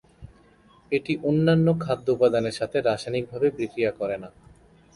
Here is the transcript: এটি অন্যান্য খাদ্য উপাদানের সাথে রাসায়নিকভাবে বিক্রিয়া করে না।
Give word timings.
এটি 0.91 1.13
অন্যান্য 1.23 1.67
খাদ্য 1.79 2.07
উপাদানের 2.11 2.57
সাথে 2.59 2.77
রাসায়নিকভাবে 2.79 3.47
বিক্রিয়া 3.57 3.91
করে 3.91 4.15
না। 4.17 4.29